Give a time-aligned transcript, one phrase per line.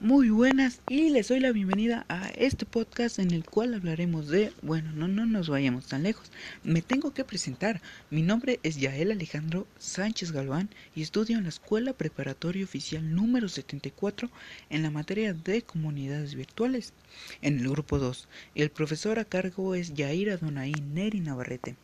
[0.00, 4.50] Muy buenas y les doy la bienvenida a este podcast en el cual hablaremos de,
[4.62, 6.32] bueno, no, no nos vayamos tan lejos,
[6.64, 11.50] me tengo que presentar, mi nombre es Yael Alejandro Sánchez Galván y estudio en la
[11.50, 14.30] Escuela Preparatoria Oficial número 74
[14.70, 16.94] en la materia de comunidades virtuales,
[17.42, 21.76] en el grupo 2, y el profesor a cargo es Yaira Donaí Neri Navarrete.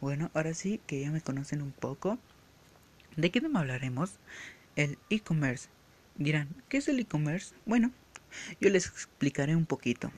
[0.00, 2.18] Bueno, ahora sí que ya me conocen un poco,
[3.14, 4.12] ¿de qué tema hablaremos?
[4.74, 5.68] El e-commerce
[6.18, 7.54] Dirán, ¿qué es el e-commerce?
[7.66, 7.92] Bueno,
[8.60, 10.10] yo les explicaré un poquito.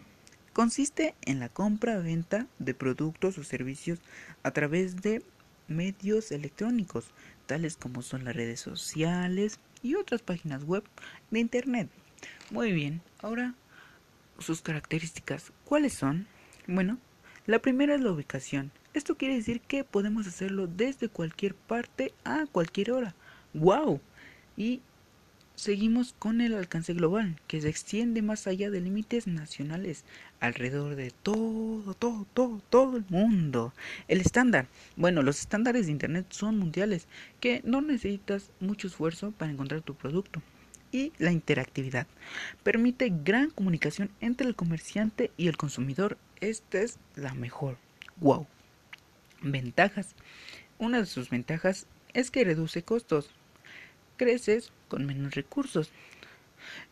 [0.52, 4.00] Consiste en la compra-venta de productos o servicios
[4.42, 5.22] a través de
[5.66, 7.06] medios electrónicos,
[7.46, 10.84] tales como son las redes sociales y otras páginas web
[11.30, 11.88] de Internet.
[12.50, 13.54] Muy bien, ahora
[14.38, 15.52] sus características.
[15.64, 16.26] ¿Cuáles son?
[16.66, 16.98] Bueno,
[17.46, 18.70] la primera es la ubicación.
[18.94, 23.14] Esto quiere decir que podemos hacerlo desde cualquier parte a cualquier hora.
[23.54, 24.00] ¡Wow!
[24.56, 24.80] Y
[25.58, 30.04] seguimos con el alcance global, que se extiende más allá de límites nacionales,
[30.38, 33.74] alrededor de todo, todo, todo, todo el mundo.
[34.06, 37.08] El estándar, bueno, los estándares de Internet son mundiales,
[37.40, 40.42] que no necesitas mucho esfuerzo para encontrar tu producto.
[40.92, 42.06] Y la interactividad
[42.62, 46.16] permite gran comunicación entre el comerciante y el consumidor.
[46.40, 47.78] Esta es la mejor.
[48.20, 48.46] ¡Wow!
[49.42, 50.14] Ventajas.
[50.78, 53.34] Una de sus ventajas es que reduce costos
[54.18, 55.90] creces con menos recursos.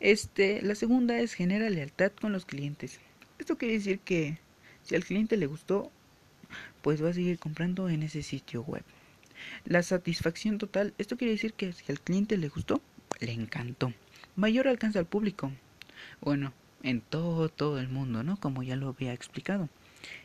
[0.01, 3.01] Este, la segunda es genera lealtad con los clientes.
[3.39, 4.39] Esto quiere decir que
[4.83, 5.91] si al cliente le gustó,
[6.81, 8.85] pues va a seguir comprando en ese sitio web.
[9.65, 12.81] La satisfacción total, esto quiere decir que si al cliente le gustó,
[13.21, 13.93] le encantó.
[14.37, 15.53] Mayor alcance al público.
[16.21, 18.39] Bueno, en todo todo el mundo, ¿no?
[18.39, 19.69] Como ya lo había explicado.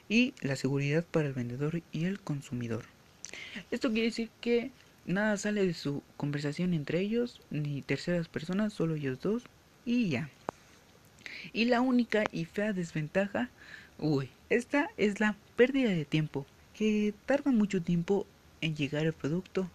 [0.08, 2.86] Y la seguridad para el vendedor y el consumidor.
[3.72, 4.72] Esto quiere decir que
[5.06, 9.44] Nada sale de su conversación entre ellos, ni terceras personas, solo ellos dos,
[9.86, 10.30] y ya.
[11.54, 13.50] Y la única y fea desventaja,
[13.98, 18.28] uy, esta es la pérdida de tiempo, que tarda mucho tiempo
[18.61, 19.70] en llegar el producto.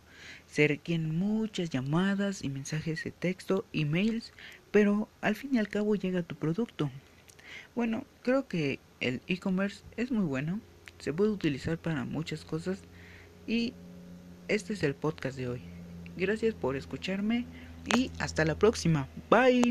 [0.46, 4.32] Se requieren muchas llamadas y mensajes de texto, emails,
[4.70, 6.90] pero al fin y al cabo llega tu producto.
[7.74, 10.60] Bueno, creo que el e-commerce es muy bueno,
[10.98, 12.80] se puede utilizar para muchas cosas
[13.46, 13.74] y
[14.48, 15.62] este es el podcast de hoy.
[16.16, 17.46] Gracias por escucharme
[17.94, 19.08] y hasta la próxima.
[19.30, 19.62] Bye.